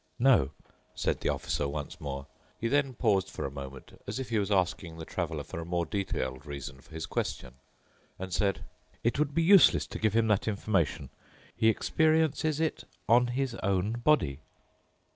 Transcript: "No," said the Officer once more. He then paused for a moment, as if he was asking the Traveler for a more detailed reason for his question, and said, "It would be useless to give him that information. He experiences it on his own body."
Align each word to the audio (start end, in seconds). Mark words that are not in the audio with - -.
"No," 0.17 0.49
said 0.95 1.19
the 1.21 1.29
Officer 1.29 1.67
once 1.67 2.01
more. 2.01 2.25
He 2.59 2.67
then 2.67 2.95
paused 2.95 3.29
for 3.29 3.45
a 3.45 3.51
moment, 3.51 4.01
as 4.07 4.17
if 4.17 4.29
he 4.29 4.39
was 4.39 4.49
asking 4.49 4.97
the 4.97 5.05
Traveler 5.05 5.43
for 5.43 5.59
a 5.59 5.63
more 5.65 5.85
detailed 5.85 6.43
reason 6.43 6.81
for 6.81 6.89
his 6.95 7.05
question, 7.05 7.53
and 8.17 8.33
said, 8.33 8.63
"It 9.03 9.19
would 9.19 9.35
be 9.35 9.43
useless 9.43 9.85
to 9.85 9.99
give 9.99 10.13
him 10.13 10.27
that 10.29 10.47
information. 10.47 11.11
He 11.55 11.69
experiences 11.69 12.59
it 12.59 12.83
on 13.07 13.27
his 13.27 13.53
own 13.61 13.91
body." 14.03 14.39